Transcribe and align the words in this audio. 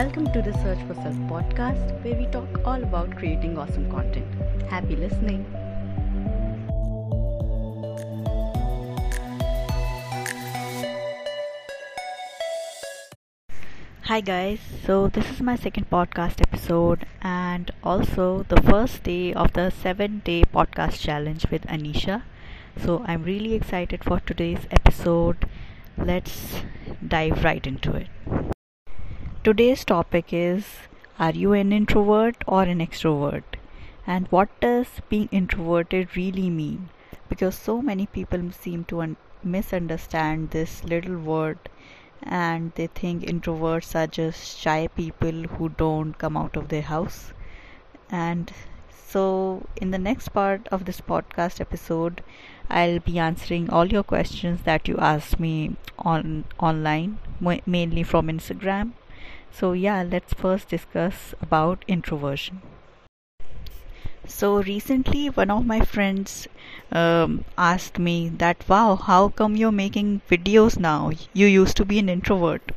Welcome 0.00 0.32
to 0.32 0.40
the 0.40 0.54
Search 0.62 0.78
for 0.88 0.94
Self 0.94 1.16
podcast, 1.30 1.88
where 2.02 2.14
we 2.14 2.24
talk 2.34 2.48
all 2.64 2.82
about 2.82 3.14
creating 3.16 3.58
awesome 3.58 3.90
content. 3.90 4.24
Happy 4.70 4.96
listening. 4.96 5.44
Hi, 14.04 14.22
guys. 14.22 14.60
So, 14.86 15.08
this 15.08 15.30
is 15.30 15.42
my 15.42 15.56
second 15.56 15.90
podcast 15.90 16.40
episode, 16.40 17.04
and 17.20 17.70
also 17.84 18.46
the 18.48 18.62
first 18.62 19.02
day 19.02 19.34
of 19.34 19.52
the 19.52 19.68
seven 19.68 20.22
day 20.24 20.44
podcast 20.44 20.98
challenge 21.00 21.44
with 21.50 21.66
Anisha. 21.66 22.22
So, 22.82 23.04
I'm 23.06 23.22
really 23.22 23.52
excited 23.52 24.02
for 24.02 24.20
today's 24.20 24.66
episode. 24.70 25.46
Let's 25.98 26.62
dive 27.06 27.44
right 27.44 27.66
into 27.66 27.92
it. 27.92 28.08
Today's 29.42 29.86
topic 29.86 30.34
is 30.34 30.66
Are 31.18 31.30
you 31.30 31.54
an 31.54 31.72
introvert 31.72 32.36
or 32.46 32.64
an 32.64 32.80
extrovert? 32.80 33.42
And 34.06 34.26
what 34.28 34.50
does 34.60 35.00
being 35.08 35.30
introverted 35.32 36.14
really 36.14 36.50
mean? 36.50 36.90
Because 37.26 37.54
so 37.54 37.80
many 37.80 38.04
people 38.04 38.50
seem 38.52 38.84
to 38.84 39.00
un- 39.00 39.16
misunderstand 39.42 40.50
this 40.50 40.84
little 40.84 41.16
word 41.16 41.70
and 42.22 42.72
they 42.74 42.88
think 42.88 43.22
introverts 43.22 43.94
are 43.94 44.06
just 44.06 44.58
shy 44.58 44.88
people 44.88 45.44
who 45.44 45.70
don't 45.70 46.18
come 46.18 46.36
out 46.36 46.54
of 46.54 46.68
their 46.68 46.82
house. 46.82 47.32
And 48.10 48.52
so, 48.90 49.66
in 49.74 49.90
the 49.90 49.98
next 49.98 50.34
part 50.34 50.68
of 50.68 50.84
this 50.84 51.00
podcast 51.00 51.62
episode, 51.62 52.22
I'll 52.68 52.98
be 52.98 53.18
answering 53.18 53.70
all 53.70 53.86
your 53.86 54.02
questions 54.02 54.64
that 54.64 54.86
you 54.86 54.98
asked 54.98 55.40
me 55.40 55.76
on 55.98 56.44
online, 56.58 57.20
mainly 57.64 58.02
from 58.02 58.26
Instagram. 58.26 58.92
So, 59.52 59.72
yeah, 59.72 60.02
let's 60.02 60.34
first 60.34 60.68
discuss 60.70 61.34
about 61.40 61.84
introversion. 61.86 62.62
So 64.26 64.62
recently, 64.62 65.28
one 65.28 65.50
of 65.50 65.66
my 65.66 65.82
friends 65.82 66.48
um, 66.90 67.44
asked 67.58 67.98
me 67.98 68.30
that, 68.38 68.66
"Wow, 68.66 68.96
how 68.96 69.28
come 69.28 69.56
you're 69.56 69.70
making 69.70 70.22
videos 70.30 70.78
now? 70.78 71.10
You 71.34 71.46
used 71.46 71.76
to 71.76 71.84
be 71.84 71.98
an 71.98 72.08
introvert." 72.08 72.72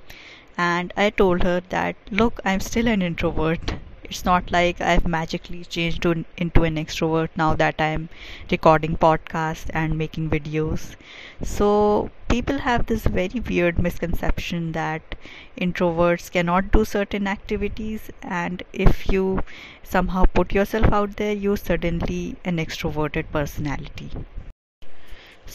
And 0.57 0.91
I 0.97 1.09
told 1.11 1.43
her 1.43 1.61
that, 1.69 1.95
"Look, 2.11 2.41
I'm 2.43 2.59
still 2.59 2.89
an 2.89 3.01
introvert 3.01 3.75
it's 4.13 4.25
not 4.25 4.51
like 4.51 4.79
I've 4.79 5.07
magically 5.07 5.65
changed 5.65 6.03
to, 6.03 6.23
into 6.37 6.61
an 6.61 6.75
extrovert 6.75 7.29
now 7.35 7.55
that 7.55 7.81
I'm 7.81 8.09
recording 8.51 8.95
podcasts 8.95 9.71
and 9.73 9.97
making 9.97 10.29
videos. 10.29 10.95
So 11.41 12.11
people 12.27 12.59
have 12.59 12.85
this 12.85 13.07
very 13.07 13.39
weird 13.39 13.79
misconception 13.79 14.73
that 14.73 15.15
introverts 15.59 16.31
cannot 16.31 16.71
do 16.71 16.85
certain 16.85 17.25
activities 17.27 18.11
and 18.21 18.61
if 18.71 19.11
you 19.11 19.41
somehow 19.81 20.25
put 20.25 20.53
yourself 20.53 20.93
out 20.93 21.17
there 21.17 21.33
you're 21.33 21.57
suddenly 21.57 22.35
an 22.45 22.57
extroverted 22.57 23.25
personality. 23.31 24.11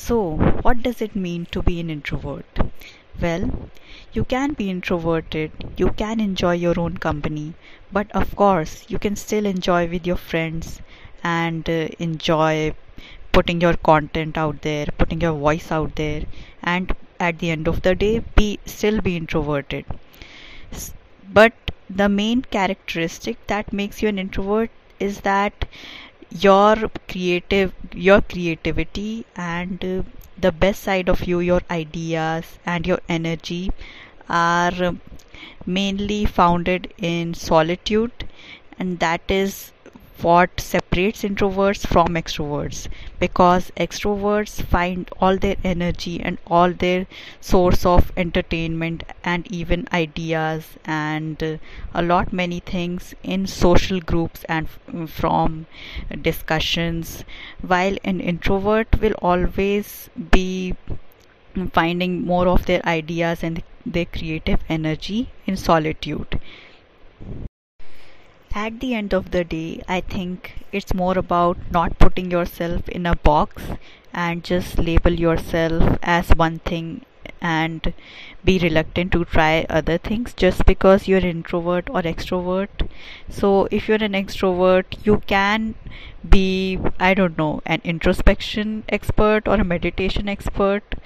So, 0.00 0.36
what 0.62 0.82
does 0.82 1.02
it 1.02 1.14
mean 1.14 1.46
to 1.50 1.60
be 1.60 1.78
an 1.80 1.90
introvert? 1.90 2.46
Well, 3.20 3.68
you 4.12 4.24
can 4.24 4.54
be 4.54 4.70
introverted, 4.70 5.50
you 5.76 5.90
can 5.90 6.20
enjoy 6.20 6.54
your 6.54 6.80
own 6.80 6.96
company, 6.96 7.54
but 7.92 8.10
of 8.12 8.34
course, 8.34 8.86
you 8.88 8.98
can 8.98 9.14
still 9.14 9.44
enjoy 9.44 9.86
with 9.88 10.06
your 10.06 10.16
friends 10.16 10.80
and 11.22 11.68
uh, 11.68 11.88
enjoy 11.98 12.74
putting 13.32 13.60
your 13.60 13.76
content 13.76 14.38
out 14.38 14.62
there, 14.62 14.86
putting 14.96 15.20
your 15.20 15.34
voice 15.34 15.70
out 15.70 15.96
there, 15.96 16.22
and 16.62 16.94
at 17.20 17.40
the 17.40 17.50
end 17.50 17.68
of 17.68 17.82
the 17.82 17.94
day, 17.94 18.20
be 18.36 18.58
still 18.64 19.02
be 19.02 19.16
introverted. 19.16 19.84
But 21.32 21.52
the 21.88 22.08
main 22.08 22.42
characteristic 22.42 23.46
that 23.46 23.72
makes 23.72 24.02
you 24.02 24.08
an 24.08 24.18
introvert 24.18 24.70
is 24.98 25.20
that 25.20 25.66
your 26.30 26.76
creative 27.08 27.72
your 27.94 28.20
creativity 28.22 29.26
and 29.36 29.84
uh, 29.84 30.02
the 30.38 30.52
best 30.52 30.82
side 30.82 31.08
of 31.08 31.24
you, 31.26 31.40
your 31.40 31.60
ideas 31.70 32.58
and 32.64 32.86
your 32.86 33.00
energy 33.08 33.70
are 34.28 34.94
mainly 35.66 36.24
founded 36.24 36.92
in 36.98 37.34
solitude, 37.34 38.28
and 38.78 38.98
that 39.00 39.22
is 39.28 39.72
what 40.22 40.60
separates 40.60 40.87
introverts 40.98 41.86
from 41.86 42.08
extroverts 42.14 42.88
because 43.18 43.70
extroverts 43.76 44.62
find 44.62 45.08
all 45.20 45.36
their 45.36 45.56
energy 45.62 46.20
and 46.20 46.38
all 46.46 46.72
their 46.72 47.06
source 47.40 47.86
of 47.86 48.10
entertainment 48.16 49.02
and 49.22 49.46
even 49.52 49.86
ideas 49.92 50.76
and 50.84 51.42
uh, 51.42 51.56
a 51.94 52.02
lot 52.02 52.32
many 52.32 52.60
things 52.60 53.14
in 53.22 53.46
social 53.46 54.00
groups 54.00 54.44
and 54.48 54.66
f- 54.66 55.08
from 55.08 55.66
discussions. 56.22 57.24
While 57.60 57.96
an 58.04 58.20
introvert 58.20 59.00
will 59.00 59.14
always 59.22 60.10
be 60.30 60.74
finding 61.72 62.24
more 62.24 62.48
of 62.48 62.66
their 62.66 62.84
ideas 62.84 63.42
and 63.42 63.62
their 63.86 64.06
creative 64.06 64.60
energy 64.68 65.30
in 65.46 65.56
solitude 65.56 66.40
at 68.54 68.80
the 68.80 68.94
end 68.94 69.12
of 69.12 69.30
the 69.30 69.44
day, 69.44 69.82
I 69.88 70.00
think 70.00 70.64
it's 70.72 70.94
more 70.94 71.18
about 71.18 71.58
not 71.70 71.98
putting 71.98 72.30
yourself 72.30 72.88
in 72.88 73.06
a 73.06 73.16
box 73.16 73.62
and 74.12 74.42
just 74.42 74.78
label 74.78 75.12
yourself 75.12 75.98
as 76.02 76.30
one 76.30 76.58
thing 76.60 77.02
and 77.40 77.92
be 78.44 78.58
reluctant 78.58 79.12
to 79.12 79.24
try 79.24 79.64
other 79.68 79.98
things 79.98 80.32
just 80.34 80.64
because 80.66 81.06
you're 81.06 81.20
introvert 81.20 81.88
or 81.90 82.02
extrovert. 82.02 82.88
So 83.28 83.68
if 83.70 83.88
you're 83.88 84.02
an 84.02 84.12
extrovert 84.12 84.84
you 85.04 85.22
can 85.26 85.74
be 86.28 86.78
i 86.98 87.14
don't 87.14 87.38
know 87.38 87.62
an 87.64 87.80
introspection 87.84 88.82
expert 88.88 89.46
or 89.46 89.54
a 89.54 89.64
meditation 89.64 90.28
expert 90.28 90.96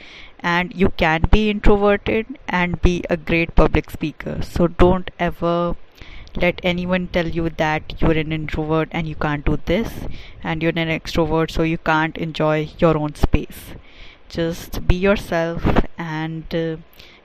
and 0.41 0.75
you 0.75 0.89
can 0.89 1.23
be 1.31 1.51
introverted 1.51 2.27
and 2.49 2.81
be 2.83 3.05
a 3.11 3.17
great 3.17 3.55
public 3.55 3.91
speaker. 3.91 4.41
So 4.43 4.67
don't 4.67 5.11
ever 5.19 5.77
let 6.37 6.61
anyone 6.63 7.09
tell 7.09 7.29
you 7.29 7.51
that 7.51 8.01
you're 8.01 8.19
an 8.19 8.33
introvert 8.33 8.89
and 8.93 9.07
you 9.07 9.15
can't 9.15 9.45
do 9.45 9.59
this 9.67 9.93
and 10.43 10.63
you're 10.63 10.71
an 10.77 10.89
extrovert 10.89 11.51
so 11.51 11.63
you 11.63 11.79
can't 11.79 12.17
enjoy 12.17 12.69
your 12.79 12.97
own 12.97 13.15
space. 13.15 13.75
Just 14.29 14.87
be 14.89 14.95
yourself 14.95 15.63
and 15.99 16.55
uh, 16.55 16.77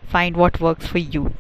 find 0.08 0.36
what 0.36 0.60
works 0.60 0.88
for 0.88 0.98
you. 0.98 1.34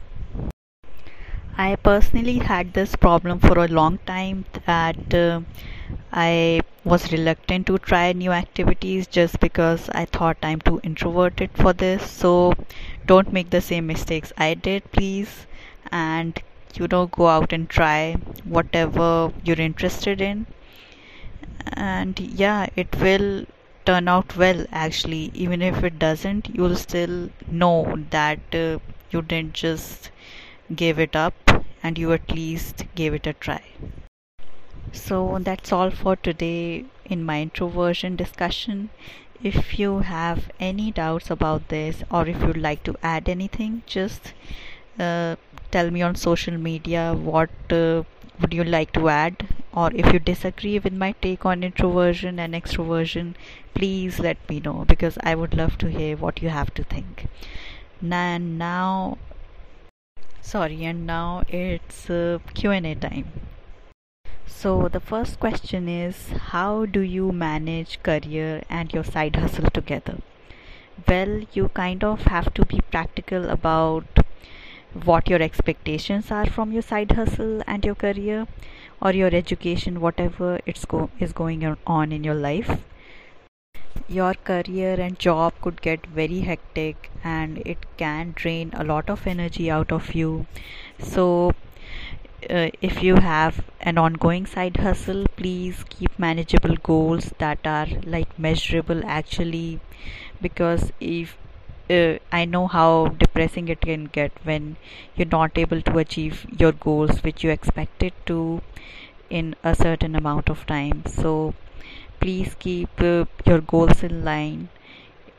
I 1.57 1.75
personally 1.75 2.37
had 2.37 2.73
this 2.73 2.95
problem 2.95 3.39
for 3.39 3.57
a 3.57 3.67
long 3.67 3.97
time 4.05 4.45
that 4.65 5.13
uh, 5.13 5.41
i 6.11 6.61
was 6.83 7.11
reluctant 7.11 7.65
to 7.67 7.77
try 7.79 8.13
new 8.13 8.31
activities 8.31 9.07
just 9.07 9.39
because 9.39 9.89
i 10.01 10.03
thought 10.05 10.37
i'm 10.43 10.61
too 10.61 10.79
introverted 10.83 11.49
for 11.55 11.73
this. 11.73 12.09
So 12.11 12.53
don't 13.05 13.33
make 13.33 13.49
the 13.49 13.61
same 13.61 13.87
mistakes 13.87 14.31
i 14.37 14.53
did 14.53 14.91
please. 14.91 15.47
And 15.91 16.39
you 16.79 16.87
know 16.91 17.05
go 17.07 17.27
out 17.27 17.53
and 17.53 17.69
try 17.69 18.13
whatever 18.43 19.31
you're 19.43 19.61
interested 19.67 20.21
in. 20.21 20.45
And 21.73 22.19
yeah 22.19 22.67
it 22.75 22.95
will 22.95 23.45
turn 23.85 24.07
out 24.07 24.35
well 24.37 24.65
actually. 24.71 25.31
Even 25.33 25.61
if 25.61 25.83
it 25.83 25.99
doesn't 25.99 26.49
you'll 26.53 26.75
still 26.75 27.29
know 27.47 28.03
that 28.11 28.39
uh, 28.53 28.79
you 29.11 29.21
didn't 29.21 29.53
just 29.53 30.11
give 30.75 30.99
it 30.99 31.15
up 31.15 31.33
and 31.81 31.97
you 31.97 32.11
at 32.11 32.31
least 32.31 32.83
gave 32.95 33.13
it 33.13 33.27
a 33.27 33.33
try. 33.33 33.61
So 34.91 35.37
that's 35.41 35.71
all 35.71 35.91
for 35.91 36.15
today 36.15 36.85
in 37.05 37.23
my 37.23 37.41
introversion 37.41 38.15
discussion. 38.15 38.89
If 39.43 39.77
you 39.79 39.99
have 39.99 40.49
any 40.59 40.91
doubts 40.91 41.29
about 41.29 41.69
this 41.69 42.03
or 42.09 42.27
if 42.27 42.41
you'd 42.41 42.57
like 42.57 42.83
to 42.83 42.95
add 43.03 43.29
anything 43.29 43.83
just 43.85 44.33
tell 44.97 45.91
me 45.91 46.01
on 46.01 46.15
social 46.15 46.57
media 46.57 47.13
what 47.13 47.49
uh, 47.71 48.03
would 48.39 48.53
you 48.53 48.63
like 48.63 48.91
to 48.93 49.09
add? 49.09 49.47
Or 49.73 49.91
if 49.93 50.11
you 50.11 50.19
disagree 50.19 50.79
with 50.79 50.93
my 50.93 51.11
take 51.21 51.45
on 51.45 51.63
introversion 51.63 52.39
and 52.39 52.53
extroversion 52.53 53.35
please 53.75 54.19
let 54.19 54.37
me 54.49 54.59
know 54.59 54.85
because 54.87 55.17
i 55.21 55.35
would 55.35 55.53
love 55.53 55.77
to 55.77 55.89
hear 55.97 56.17
what 56.17 56.41
you 56.41 56.49
have 56.49 56.73
to 56.75 56.83
think. 56.83 57.27
And 58.01 58.57
now 58.57 59.17
sorry 60.41 60.83
and 60.85 61.05
now 61.05 61.43
it's 61.47 62.09
uh, 62.09 62.39
q&a 62.53 62.95
time. 62.95 63.31
So 64.45 64.87
the 64.87 64.99
first 64.99 65.39
question 65.39 65.87
is 65.87 66.29
how 66.51 66.85
do 66.85 67.01
you 67.01 67.31
manage 67.31 68.01
career 68.01 68.63
and 68.69 68.91
your 68.93 69.03
side 69.03 69.35
hustle 69.35 69.69
together? 69.69 70.17
Well 71.07 71.41
you 71.53 71.69
kind 71.69 72.03
of 72.03 72.23
have 72.23 72.53
to 72.55 72.65
be 72.65 72.79
practical 72.91 73.49
about 73.49 74.16
what 75.05 75.29
your 75.29 75.41
expectations 75.41 76.31
are 76.31 76.45
from 76.45 76.71
your 76.71 76.81
side 76.81 77.11
hustle 77.11 77.61
and 77.67 77.85
your 77.85 77.95
career 77.95 78.47
or 79.01 79.11
your 79.13 79.33
education 79.33 80.01
whatever 80.01 80.59
it's 80.65 80.85
go- 80.85 81.09
is 81.19 81.33
going 81.33 81.63
on 81.85 82.11
in 82.11 82.23
your 82.23 82.35
life. 82.35 82.71
Your 84.07 84.33
career 84.33 84.99
and 84.99 85.19
job 85.19 85.53
could 85.61 85.81
get 85.81 86.05
very 86.07 86.39
hectic 86.41 87.11
and 87.23 87.61
it 87.65 87.85
can 87.97 88.33
drain 88.35 88.71
a 88.73 88.83
lot 88.83 89.09
of 89.09 89.27
energy 89.27 89.69
out 89.69 89.91
of 89.91 90.13
you. 90.15 90.45
So 90.99 91.53
uh, 92.49 92.69
if 92.81 93.01
you 93.03 93.15
have 93.15 93.63
an 93.81 93.97
ongoing 93.97 94.45
side 94.45 94.77
hustle 94.77 95.25
please 95.35 95.83
keep 95.89 96.17
manageable 96.19 96.75
goals 96.83 97.33
that 97.39 97.65
are 97.65 97.87
like 98.05 98.37
measurable 98.37 99.01
actually 99.05 99.79
because 100.41 100.91
if 100.99 101.37
uh, 101.89 102.17
I 102.31 102.45
know 102.45 102.67
how 102.67 103.07
depressing 103.09 103.67
it 103.69 103.81
can 103.81 104.05
get 104.05 104.31
when 104.43 104.77
you're 105.15 105.27
not 105.27 105.57
able 105.57 105.81
to 105.81 105.97
achieve 105.99 106.45
your 106.59 106.71
goals 106.71 107.23
which 107.23 107.43
you 107.43 107.51
expected 107.51 108.13
to 108.27 108.61
in 109.29 109.55
a 109.63 109.75
certain 109.75 110.15
amount 110.15 110.49
of 110.49 110.65
time. 110.65 111.03
So 111.05 111.53
please 112.19 112.55
keep 112.59 112.89
uh, 113.01 113.25
your 113.45 113.61
goals 113.61 114.03
in 114.03 114.23
line 114.25 114.69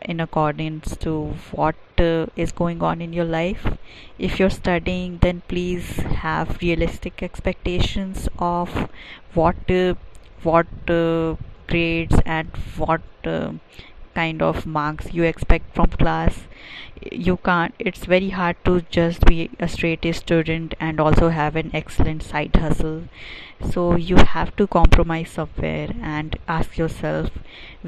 in 0.03 0.21
accordance 0.21 0.97
to 0.97 1.35
what 1.53 1.77
uh, 1.99 2.27
is 2.37 2.53
going 2.53 2.83
on 2.83 3.03
in 3.03 3.13
your 3.13 3.25
life. 3.25 3.67
If 4.19 4.39
you're 4.39 4.51
studying 4.51 5.19
then 5.19 5.43
please 5.49 5.97
have 6.27 6.59
realistic 6.63 7.23
expectations 7.23 8.29
of 8.39 8.89
what 9.35 9.71
uh, 9.71 9.95
what 10.43 10.67
uh, 10.89 11.37
grades 11.67 12.17
and 12.25 12.49
what 12.77 13.03
uh, 13.25 13.53
kind 14.19 14.43
of 14.43 14.67
marks 14.67 15.13
you 15.15 15.23
expect 15.23 15.75
from 15.75 15.91
class. 16.03 16.41
You 17.13 17.37
can't 17.49 17.75
it's 17.79 18.05
very 18.13 18.31
hard 18.31 18.57
to 18.65 18.81
just 18.97 19.25
be 19.27 19.51
a 19.67 19.69
straight 19.69 20.05
A 20.11 20.13
student 20.13 20.75
and 20.81 21.01
also 21.01 21.29
have 21.29 21.57
an 21.57 21.71
excellent 21.81 22.23
side 22.23 22.57
hustle. 22.57 23.03
So 23.71 23.85
you 23.97 24.17
have 24.17 24.55
to 24.57 24.67
compromise 24.67 25.31
somewhere 25.31 25.91
and 26.17 26.39
ask 26.57 26.79
yourself 26.79 27.31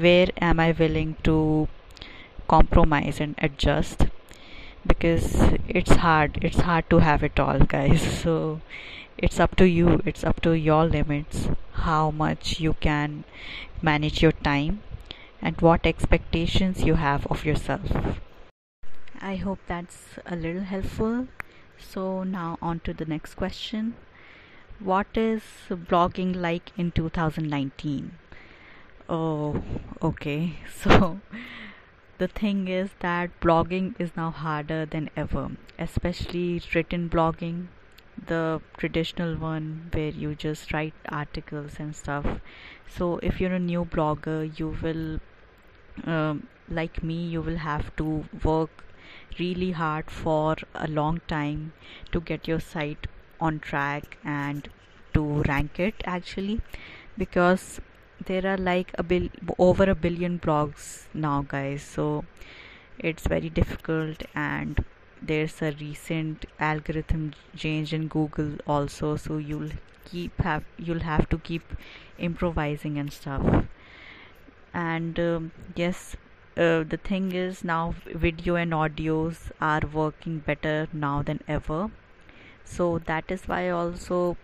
where 0.05 0.29
am 0.49 0.59
i 0.67 0.71
willing 0.83 1.15
to 1.23 1.37
compromise 2.47 3.19
and 3.19 3.35
adjust? 3.49 4.05
Because 4.87 5.27
it's 5.81 5.97
hard 6.05 6.39
it's 6.41 6.61
hard 6.69 6.89
to 6.91 6.99
have 7.09 7.23
it 7.31 7.39
all 7.47 7.59
guys. 7.75 8.07
So 8.21 8.35
it's 9.17 9.39
up 9.39 9.55
to 9.57 9.67
you 9.69 10.01
it's 10.05 10.23
up 10.23 10.39
to 10.47 10.53
your 10.69 10.85
limits 10.85 11.49
how 11.87 12.03
much 12.11 12.59
you 12.59 12.73
can 12.87 13.23
manage 13.81 14.21
your 14.23 14.31
time 14.47 14.81
and 15.41 15.59
what 15.61 15.85
expectations 15.85 16.83
you 16.83 16.95
have 16.95 17.25
of 17.27 17.45
yourself. 17.45 17.81
I 19.21 19.35
hope 19.35 19.59
that's 19.67 20.19
a 20.25 20.35
little 20.35 20.63
helpful. 20.63 21.27
So 21.77 22.23
now 22.23 22.57
on 22.61 22.79
to 22.81 22.93
the 22.93 23.05
next 23.05 23.35
question. 23.35 23.95
What 24.79 25.07
is 25.15 25.41
blogging 25.69 26.35
like 26.35 26.71
in 26.77 26.91
2019 26.91 28.11
oh 29.11 29.61
okay. 30.01 30.53
So 30.81 31.19
the 32.17 32.27
thing 32.27 32.67
is 32.67 32.91
that 32.99 33.39
blogging 33.41 33.93
is 33.99 34.15
now 34.15 34.31
harder 34.31 34.85
than 34.85 35.09
ever, 35.15 35.51
especially 35.77 36.61
written 36.73 37.09
blogging, 37.09 37.67
the 38.27 38.61
traditional 38.77 39.35
one 39.35 39.89
where 39.91 40.09
you 40.09 40.35
just 40.35 40.71
write 40.71 40.93
articles 41.09 41.77
and 41.79 41.95
stuff. 41.95 42.25
So, 42.87 43.17
if 43.23 43.41
you're 43.41 43.53
a 43.53 43.59
new 43.59 43.85
blogger, 43.85 44.59
you 44.59 44.77
will, 44.83 45.19
um, 46.05 46.47
like 46.69 47.03
me, 47.03 47.15
you 47.25 47.41
will 47.41 47.57
have 47.57 47.95
to 47.97 48.25
work 48.43 48.83
really 49.39 49.71
hard 49.71 50.09
for 50.09 50.55
a 50.75 50.87
long 50.87 51.21
time 51.27 51.73
to 52.11 52.21
get 52.21 52.47
your 52.47 52.59
site 52.59 53.07
on 53.39 53.59
track 53.59 54.17
and 54.23 54.69
to 55.13 55.43
rank 55.43 55.79
it 55.79 55.95
actually 56.05 56.61
because 57.17 57.81
there 58.25 58.45
are 58.45 58.57
like 58.57 58.91
a 58.97 59.03
bill 59.03 59.27
over 59.57 59.89
a 59.89 59.95
billion 59.95 60.39
blogs 60.39 61.07
now 61.13 61.41
guys. 61.47 61.81
So 61.81 62.23
it's 62.99 63.27
very 63.27 63.49
difficult 63.49 64.23
and 64.35 64.83
there's 65.21 65.61
a 65.61 65.71
recent 65.79 66.45
algorithm 66.59 67.33
change 67.55 67.93
in 67.93 68.07
google 68.07 68.55
also 68.67 69.15
so 69.15 69.37
you'll 69.37 69.71
keep 70.05 70.41
have 70.41 70.63
you'll 70.77 71.05
have 71.07 71.27
to 71.29 71.37
keep 71.37 71.75
improvising 72.17 72.97
and 72.97 73.13
stuff 73.13 73.65
and 74.73 75.19
um, 75.19 75.51
yes 75.75 76.15
uh, 76.57 76.83
the 76.83 76.99
thing 77.03 77.31
is 77.31 77.63
now 77.63 77.95
video 78.05 78.55
and 78.55 78.71
audios 78.71 79.51
are 79.61 79.81
working 79.93 80.39
better 80.39 80.87
now 80.91 81.21
than 81.21 81.39
ever. 81.47 81.89
So 82.63 82.99
that 83.05 83.31
is 83.31 83.47
why 83.47 83.69
also 83.69 84.37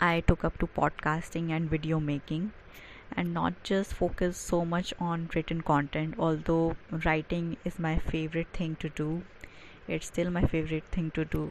i 0.00 0.20
took 0.20 0.44
up 0.44 0.58
to 0.58 0.66
podcasting 0.66 1.50
and 1.50 1.70
video 1.70 2.00
making 2.00 2.52
and 3.16 3.32
not 3.32 3.62
just 3.62 3.94
focus 3.94 4.36
so 4.36 4.64
much 4.64 4.92
on 4.98 5.28
written 5.34 5.60
content 5.62 6.14
although 6.18 6.76
writing 7.04 7.56
is 7.64 7.78
my 7.78 7.98
favorite 7.98 8.48
thing 8.52 8.76
to 8.76 8.88
do. 8.88 9.22
It's 9.88 10.06
still 10.06 10.30
my 10.30 10.44
favorite 10.46 10.84
thing 10.90 11.10
to 11.12 11.24
do. 11.24 11.50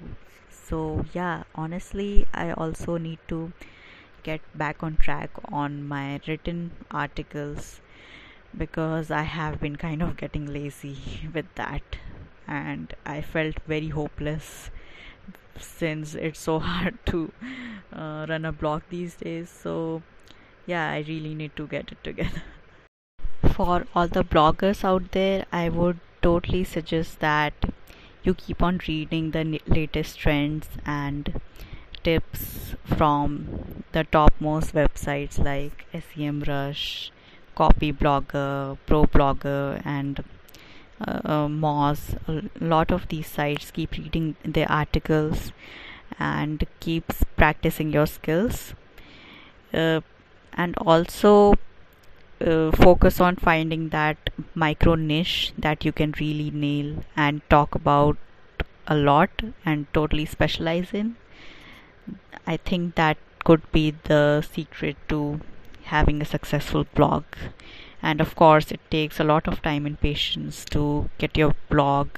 So 0.49 1.05
yeah 1.13 1.43
honestly 1.55 2.27
i 2.33 2.51
also 2.51 2.97
need 2.97 3.19
to 3.29 3.51
get 4.23 4.41
back 4.55 4.83
on 4.83 4.97
track 4.97 5.31
on 5.51 5.87
my 5.87 6.19
written 6.27 6.71
articles 6.91 7.81
because 8.57 9.09
i 9.11 9.21
have 9.21 9.59
been 9.59 9.75
kind 9.75 10.01
of 10.01 10.17
getting 10.17 10.45
lazy 10.45 10.97
with 11.33 11.45
that. 11.55 11.97
And 12.47 12.93
i 13.05 13.21
felt 13.21 13.59
very 13.67 13.89
hopeless 13.89 14.71
since 15.59 16.15
it's 16.15 16.39
so 16.39 16.59
hard 16.69 16.97
to 17.07 17.31
uh, 17.93 18.25
run 18.27 18.45
a 18.45 18.51
blog 18.51 18.81
these 18.89 19.15
days. 19.15 19.49
So 19.49 20.01
yeah 20.65 20.89
i 20.89 20.99
really 21.07 21.33
need 21.33 21.55
to 21.55 21.67
get 21.67 21.91
it 21.91 22.03
together. 22.03 22.43
For 23.55 23.85
all 23.95 24.07
the 24.07 24.23
bloggers 24.23 24.83
out 24.83 25.11
there 25.11 25.45
i 25.51 25.69
would 25.69 25.99
totally 26.21 26.63
suggest 26.63 27.19
that 27.19 27.53
you 28.23 28.33
keep 28.33 28.61
on 28.61 28.79
reading 28.87 29.31
the 29.31 29.59
latest 29.65 30.19
trends 30.19 30.69
and 30.85 31.41
tips 32.03 32.75
from 32.85 33.83
the 33.91 34.03
topmost 34.03 34.73
websites 34.73 35.37
like 35.43 35.85
semrush 35.93 37.09
copyblogger 37.61 38.77
ProBlogger 38.87 39.81
and 39.85 40.23
uh, 41.07 41.19
uh, 41.25 41.47
moz 41.47 42.01
a 42.27 42.65
lot 42.73 42.91
of 42.91 43.07
these 43.07 43.27
sites 43.27 43.71
keep 43.71 43.97
reading 43.97 44.35
their 44.43 44.71
articles 44.71 45.51
and 46.19 46.65
keeps 46.79 47.23
practicing 47.35 47.91
your 47.91 48.05
skills 48.05 48.73
uh, 49.73 50.01
and 50.53 50.75
also 50.77 51.53
uh, 52.41 52.71
focus 52.71 53.19
on 53.19 53.35
finding 53.35 53.89
that 53.89 54.29
micro 54.55 54.95
niche 54.95 55.53
that 55.57 55.85
you 55.85 55.91
can 55.91 56.13
really 56.19 56.49
nail 56.51 57.03
and 57.15 57.41
talk 57.49 57.75
about 57.75 58.17
a 58.87 58.95
lot 58.95 59.29
and 59.65 59.85
totally 59.93 60.25
specialize 60.25 60.93
in. 60.93 61.15
I 62.47 62.57
think 62.57 62.95
that 62.95 63.17
could 63.43 63.71
be 63.71 63.91
the 64.03 64.41
secret 64.41 64.97
to 65.09 65.39
having 65.91 66.21
a 66.21 66.25
successful 66.25 66.85
blog. 66.95 67.23
And 68.01 68.21
of 68.21 68.35
course, 68.35 68.71
it 68.71 68.79
takes 68.89 69.19
a 69.19 69.23
lot 69.23 69.47
of 69.47 69.61
time 69.61 69.85
and 69.85 69.99
patience 69.99 70.65
to 70.75 71.09
get 71.17 71.37
your 71.37 71.55
blog 71.69 72.09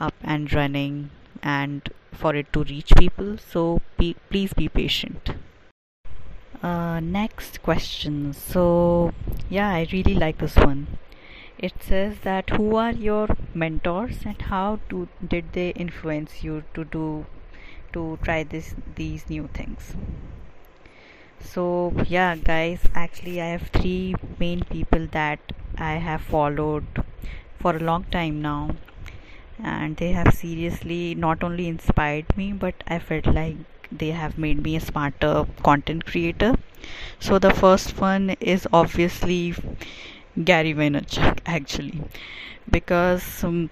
up 0.00 0.14
and 0.22 0.52
running 0.52 1.10
and 1.42 1.88
for 2.12 2.34
it 2.34 2.52
to 2.52 2.64
reach 2.64 2.92
people. 2.98 3.36
So 3.38 3.80
be, 3.98 4.16
please 4.30 4.52
be 4.52 4.68
patient. 4.68 5.34
Uh, 6.62 7.00
next 7.00 7.62
question. 7.62 8.32
So, 8.32 9.12
yeah, 9.48 9.68
I 9.68 9.86
really 9.92 10.14
like 10.14 10.38
this 10.38 10.56
one. 10.56 10.98
It 11.58 11.74
says 11.80 12.18
that 12.22 12.50
who 12.50 12.76
are 12.76 12.92
your 12.92 13.28
mentors 13.54 14.18
and 14.24 14.40
how 14.42 14.80
do, 14.88 15.08
did 15.26 15.52
they 15.52 15.70
influence 15.70 16.42
you 16.42 16.64
to 16.74 16.84
do 16.84 17.26
to 17.92 18.18
try 18.22 18.42
this 18.42 18.74
these 18.94 19.30
new 19.30 19.48
things? 19.54 19.94
So, 21.40 21.94
yeah, 22.08 22.36
guys, 22.36 22.80
actually, 22.94 23.40
I 23.40 23.46
have 23.46 23.68
three 23.68 24.14
main 24.38 24.64
people 24.64 25.06
that 25.12 25.40
I 25.78 25.92
have 25.94 26.20
followed 26.20 26.84
for 27.58 27.74
a 27.74 27.80
long 27.80 28.04
time 28.04 28.42
now, 28.42 28.76
and 29.62 29.96
they 29.96 30.12
have 30.12 30.34
seriously 30.34 31.14
not 31.14 31.42
only 31.44 31.68
inspired 31.68 32.36
me, 32.36 32.52
but 32.52 32.74
I 32.86 32.98
felt 32.98 33.26
like 33.26 33.56
they 33.92 34.10
have 34.10 34.38
made 34.38 34.62
me 34.62 34.76
a 34.76 34.80
smarter 34.80 35.46
content 35.62 36.06
creator. 36.06 36.56
So 37.20 37.38
the 37.38 37.52
first 37.52 37.98
one 38.00 38.30
is 38.40 38.68
obviously 38.72 39.54
Gary 40.44 40.74
Vaynerchuk 40.74 41.40
actually. 41.46 42.02
Because 42.70 43.44
um, 43.44 43.70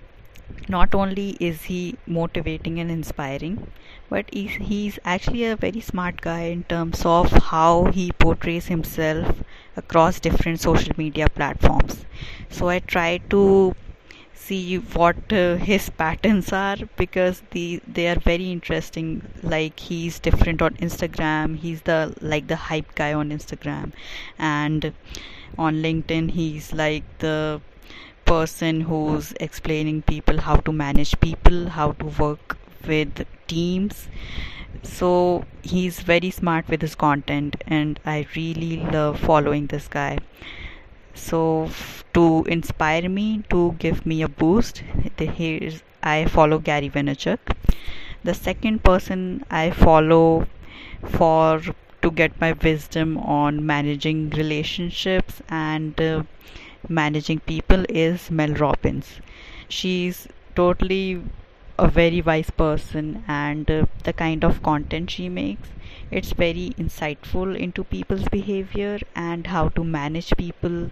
not 0.69 0.95
only 0.95 1.31
is 1.41 1.65
he 1.65 1.97
motivating 2.07 2.79
and 2.81 2.91
inspiring 2.91 3.67
but 4.09 4.33
he's, 4.33 4.99
actually 5.05 5.45
a 5.45 5.57
very 5.57 5.81
smart 5.81 6.21
guy 6.21 6.43
in 6.43 6.63
terms 6.65 7.05
of 7.05 7.31
how 7.31 7.87
he 7.87 8.13
portrays 8.13 8.67
himself 8.67 9.43
across 9.77 10.21
different 10.21 10.61
social 10.61 10.93
media 10.97 11.29
platforms. 11.29 12.05
So 12.51 12.69
i 12.69 12.79
try 12.79 13.19
to 13.31 13.75
see 14.35 14.77
what 14.77 15.33
uh, 15.33 15.57
his 15.57 15.89
patterns 16.03 16.53
are 16.53 16.77
because 16.97 17.43
the 17.51 17.81
they 17.87 18.07
are 18.09 18.21
very 18.31 18.51
interesting. 18.53 19.23
Like 19.43 19.81
he's 19.81 20.19
different 20.19 20.63
on 20.63 20.75
instagram. 20.89 21.57
He's 21.59 21.83
the 21.83 22.15
like 22.21 22.47
the 22.49 22.57
hype 22.57 22.95
guy 22.95 23.13
on 23.13 23.31
instagram. 23.31 23.93
And 24.39 24.93
on 25.59 25.83
linkedin 25.83 26.31
he's 26.31 26.73
like 26.73 27.05
the 27.19 27.61
person 28.35 28.81
who's 28.91 29.33
explaining 29.49 30.03
people 30.03 30.41
how 30.47 30.57
to 30.69 30.73
manage 30.85 31.13
people 31.21 31.69
how 31.79 31.93
to 32.01 32.07
work 32.23 32.57
with 32.87 33.27
teams. 33.47 34.09
So 34.83 35.45
he's 35.63 36.01
very 36.01 36.31
smart 36.31 36.69
with 36.69 36.83
his 36.87 36.95
content 36.95 37.57
and 37.67 38.01
i 38.15 38.17
really 38.37 38.77
love 38.97 39.21
following 39.21 39.67
this 39.75 39.89
guy. 39.97 40.19
So 41.15 41.41
to 42.15 42.25
inspire 42.57 43.09
me 43.09 43.27
to 43.51 43.61
give 43.85 44.05
me 44.13 44.23
a 44.23 44.29
boost 44.43 44.83
here's 45.19 45.83
i 46.15 46.19
follow 46.37 46.59
gary 46.71 46.91
vaynerchuk. 46.97 47.57
The 48.31 48.35
second 48.35 48.85
person 48.91 49.23
i 49.63 49.65
follow 49.71 50.47
for 51.19 51.61
to 52.05 52.11
get 52.23 52.41
my 52.41 52.53
wisdom 52.69 53.17
on 53.19 53.65
managing 53.75 54.31
relationships 54.31 55.43
and 55.49 56.01
uh, 56.01 56.23
managing 56.89 57.41
people 57.41 57.85
is 57.89 58.31
mel 58.31 58.55
robbins. 58.55 59.21
She's 59.69 60.29
totally 60.55 61.23
a 61.79 61.89
very 61.89 62.21
wise 62.21 62.51
person 62.51 63.25
and 63.29 63.71
uh, 63.71 63.87
the 64.05 64.13
kind 64.13 64.45
of 64.45 64.63
content 64.63 65.11
she 65.11 65.29
makes 65.29 65.69
it's 66.11 66.33
very 66.33 66.73
insightful 66.79 67.57
into 67.57 67.83
people's 67.85 68.29
behavior 68.29 68.99
and 69.17 69.47
how 69.49 69.69
to 69.71 69.83
manage 69.85 70.37
people. 70.37 70.91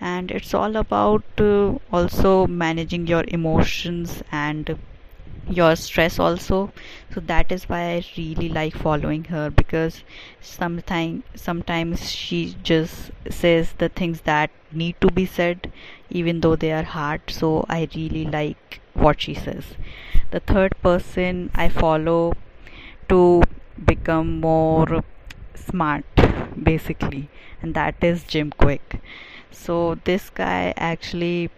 And 0.00 0.30
it's 0.30 0.54
all 0.54 0.76
about 0.76 1.22
uh, 1.38 1.74
also 1.92 2.46
managing 2.46 3.06
your 3.06 3.24
emotions 3.28 4.22
and 4.32 4.78
your 5.48 5.76
stress 5.76 6.18
also. 6.18 6.72
So 7.12 7.20
that 7.20 7.52
is 7.52 7.68
why 7.68 7.80
i 7.94 8.04
really 8.16 8.48
like 8.48 8.74
following 8.74 9.24
her 9.24 9.50
because 9.50 10.02
sometimes 10.40 11.22
sometimes 11.34 12.10
she 12.10 12.56
just 12.62 13.10
says 13.30 13.72
the 13.78 13.88
things 13.88 14.22
that 14.22 14.50
need 14.72 15.00
to 15.00 15.10
be 15.10 15.26
said 15.26 15.70
even 16.10 16.40
though 16.40 16.56
they 16.56 16.72
are 16.72 16.82
hard. 16.82 17.22
So 17.28 17.64
i 17.68 17.88
really 17.94 18.24
like 18.24 18.80
what 18.94 19.20
she 19.20 19.34
says. 19.34 19.64
The 20.30 20.40
third 20.40 20.74
person 20.82 21.50
i 21.54 21.68
follow 21.68 22.34
to 23.08 23.42
become 23.84 24.40
more 24.40 25.04
smart 25.54 26.04
basically 26.62 27.28
and 27.62 27.74
that 27.74 27.94
is 28.02 28.24
jim 28.24 28.50
Kwik. 28.50 29.00
So 29.50 29.96
this 30.04 30.30
guy 30.30 30.74
actually 30.76 31.50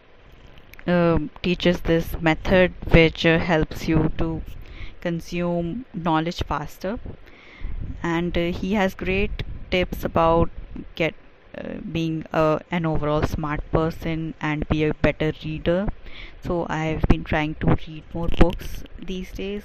um, 0.87 1.31
teaches 1.43 1.81
this 1.83 2.21
method 2.21 2.73
which 2.90 3.26
uh, 3.26 3.38
helps 3.38 3.88
you 3.88 4.11
to 4.19 4.43
consume 5.00 5.85
knowledge 5.95 6.43
faster. 6.43 6.99
And 8.02 8.37
uh, 8.37 8.52
he 8.52 8.75
has 8.75 8.95
great 8.95 9.43
tips 9.71 10.05
about 10.05 10.50
get 10.95 11.14
uh, 11.57 11.75
being 11.90 12.25
a, 12.33 12.61
an 12.71 12.87
overall 12.87 13.23
smart 13.23 13.61
person 13.73 14.35
and 14.40 14.69
be 14.69 14.85
a 14.85 14.95
better 14.95 15.33
reader. 15.45 15.88
So 16.45 16.66
i've 16.69 17.02
been 17.09 17.25
trying 17.25 17.55
to 17.57 17.76
read 17.87 18.05
more 18.14 18.28
books 18.28 18.85
these 18.99 19.33
days. 19.33 19.64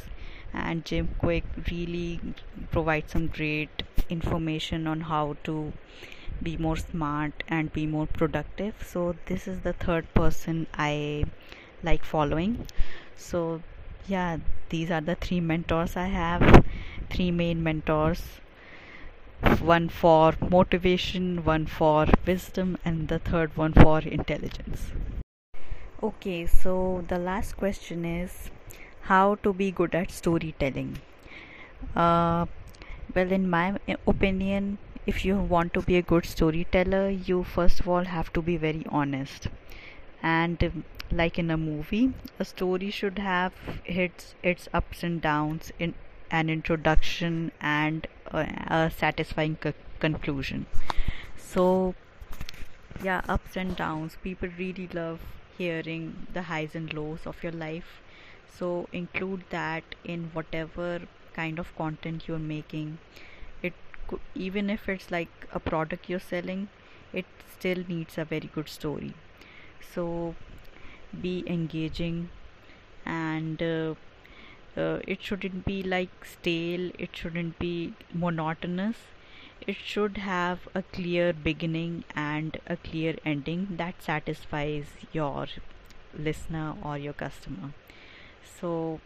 And 0.53 0.85
jim 0.85 1.09
Kwik 1.21 1.43
really 1.71 2.19
provides 2.71 3.11
some 3.11 3.27
great 3.27 3.83
information 4.09 4.87
on 4.87 5.01
how 5.01 5.37
to 5.45 5.73
be 6.43 6.57
more 6.57 6.77
smart 6.77 7.43
and 7.47 7.71
be 7.73 7.85
more 7.85 8.07
productive. 8.07 8.75
So 8.87 9.15
this 9.25 9.47
is 9.47 9.61
the 9.61 9.73
third 9.73 10.13
person 10.13 10.67
i 10.73 11.25
like 11.83 12.03
following. 12.03 12.67
So 13.15 13.61
yeah 14.07 14.37
these 14.69 14.89
are 14.89 15.01
the 15.01 15.15
three 15.15 15.39
mentors 15.39 15.95
i 15.95 16.05
have 16.05 16.65
three 17.09 17.31
main 17.31 17.63
mentors. 17.63 18.23
One 19.59 19.89
for 19.89 20.33
motivation 20.49 21.43
one 21.43 21.65
for 21.65 22.07
wisdom 22.25 22.77
and 22.85 23.07
the 23.07 23.19
third 23.19 23.55
one 23.57 23.73
for 23.73 23.99
intelligence. 23.99 24.91
Okay 26.03 26.45
so 26.45 27.05
the 27.07 27.19
last 27.19 27.57
question 27.57 28.05
is 28.05 28.49
how 29.01 29.35
to 29.43 29.53
be 29.53 29.71
good 29.71 29.95
at 29.95 30.11
storytelling. 30.11 30.99
Uh, 31.95 32.45
well 33.15 33.31
in 33.31 33.49
my 33.49 33.77
opinion 34.07 34.77
if 35.05 35.25
you 35.25 35.35
want 35.37 35.73
to 35.73 35.81
be 35.81 35.97
a 35.97 36.01
good 36.01 36.25
storyteller 36.25 37.09
you 37.09 37.43
first 37.43 37.79
of 37.79 37.87
all 37.87 38.03
have 38.05 38.31
to 38.33 38.41
be 38.41 38.57
very 38.57 38.85
honest. 38.89 39.47
And 40.21 40.83
like 41.11 41.39
in 41.39 41.49
a 41.51 41.57
movie 41.57 42.13
a 42.39 42.45
story 42.45 42.91
should 42.91 43.19
have 43.19 43.53
its 43.85 44.35
its 44.43 44.67
ups 44.73 45.03
and 45.03 45.21
downs 45.21 45.71
in 45.79 45.93
an 46.29 46.49
introduction 46.49 47.51
and 47.59 48.07
a, 48.27 48.47
a 48.67 48.91
satisfying 48.91 49.57
co- 49.57 49.73
conclusion. 49.99 50.67
So 51.37 51.95
yeah 53.03 53.21
ups 53.27 53.57
and 53.57 53.75
downs. 53.75 54.17
People 54.23 54.49
really 54.57 54.87
love 54.93 55.19
hearing 55.57 56.27
the 56.33 56.43
highs 56.43 56.75
and 56.75 56.93
lows 56.93 57.25
of 57.25 57.43
your 57.43 57.51
life. 57.51 58.01
So 58.57 58.87
include 58.91 59.43
that 59.49 59.83
in 60.03 60.29
whatever 60.33 61.01
kind 61.33 61.59
of 61.59 61.75
content 61.75 62.27
you're 62.27 62.39
making 62.39 62.97
even 64.35 64.69
if 64.69 64.87
it's 64.89 65.11
like 65.11 65.47
a 65.53 65.59
product 65.59 66.09
you're 66.09 66.19
selling 66.19 66.67
it 67.13 67.25
still 67.57 67.83
needs 67.87 68.17
a 68.17 68.25
very 68.25 68.49
good 68.53 68.69
story. 68.69 69.13
So 69.93 70.35
be 71.21 71.43
engaging 71.47 72.29
and 73.05 73.61
uh, 73.61 73.95
uh, 74.77 74.99
it 75.07 75.21
shouldn't 75.21 75.65
be 75.65 75.83
like 75.83 76.25
stale 76.25 76.91
it 76.97 77.15
shouldn't 77.15 77.59
be 77.59 77.93
monotonous. 78.13 78.97
It 79.67 79.75
should 79.75 80.17
have 80.17 80.67
a 80.73 80.81
clear 80.81 81.33
beginning 81.33 82.03
and 82.15 82.59
a 82.67 82.77
clear 82.77 83.15
ending 83.23 83.67
that 83.77 84.01
satisfies 84.01 84.85
your 85.11 85.47
listener 86.17 86.75
or 86.83 86.97
your 86.97 87.13
customer. 87.13 87.73
So 88.59 88.99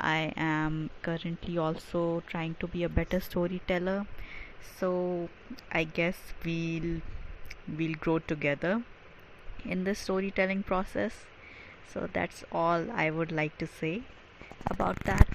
I 0.00 0.32
am 0.36 0.90
currently 1.02 1.58
also 1.58 2.22
trying 2.26 2.56
to 2.60 2.66
be 2.66 2.82
a 2.84 2.88
better 2.88 3.20
storyteller. 3.20 4.06
So 4.78 5.28
I 5.70 5.84
guess 5.84 6.16
we'll 6.44 7.00
we'll 7.78 7.94
grow 7.94 8.18
together 8.18 8.82
in 9.64 9.84
the 9.84 9.94
storytelling 9.94 10.62
process. 10.62 11.24
So 11.92 12.08
that's 12.12 12.44
all 12.52 12.90
I 12.90 13.10
would 13.10 13.32
like 13.32 13.58
to 13.58 13.66
say 13.66 14.02
about 14.66 15.04
that. 15.04 15.28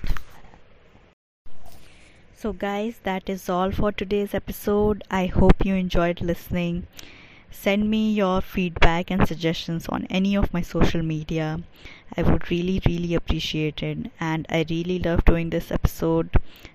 So 2.34 2.54
guys 2.54 3.00
that 3.04 3.30
is 3.30 3.50
all 3.50 3.72
for 3.72 3.92
today's 3.92 4.34
episode. 4.34 5.04
I 5.10 5.26
hope 5.28 5.66
you 5.66 5.76
enjoyed 5.76 6.22
listening 6.22 6.88
Send 7.56 7.90
me 7.90 8.12
your 8.14 8.42
feedback 8.42 9.10
and 9.10 9.28
suggestions 9.28 9.88
on 9.90 10.06
any 10.10 10.36
of 10.36 10.54
my 10.54 10.62
social 10.62 11.02
media. 11.02 11.62
I 12.16 12.22
would 12.22 12.52
really, 12.52 12.80
really 12.86 13.16
appreciate 13.16 13.82
it. 13.82 14.12
And 14.20 14.46
I 14.50 14.66
really 14.70 15.00
love 15.00 15.26
doing 15.26 15.50
this 15.50 15.72
episode. 15.72 16.30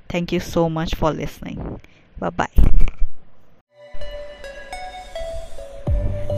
Thank 0.08 0.32
you 0.32 0.40
so 0.40 0.68
much 0.68 0.96
for 0.96 1.12
listening. 1.12 1.80
Bye 2.18 2.30
bye. 2.30 2.48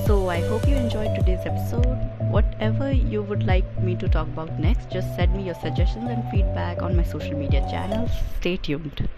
So, 0.06 0.28
I 0.28 0.40
hope 0.40 0.68
you 0.68 0.76
enjoyed 0.76 1.14
today's 1.14 1.46
episode. 1.46 1.96
Whatever 2.30 2.92
you 2.92 3.22
would 3.22 3.44
like 3.44 3.64
me 3.80 3.94
to 3.96 4.08
talk 4.08 4.26
about 4.26 4.58
next, 4.58 4.90
just 4.90 5.14
send 5.16 5.34
me 5.34 5.44
your 5.44 5.54
suggestions 5.54 6.11
and 6.11 6.28
feedback 6.30 6.82
on 6.82 6.96
my 6.96 7.04
social 7.04 7.38
media 7.38 7.61
channels. 7.70 8.11
Stay 8.40 8.56
tuned. 8.56 9.08